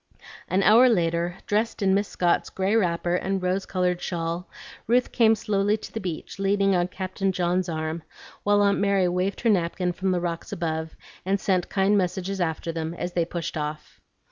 [0.47, 4.49] An hour later, dressed in Miss Scott's gray wrapper and rose colored shawl,
[4.87, 8.01] Ruth came slowly to the beach leaning on Captain John's arm,
[8.41, 12.71] while Aunt Mary waved her napkin from the rocks above, and sent kind messages after
[12.71, 14.01] them as they pushed off.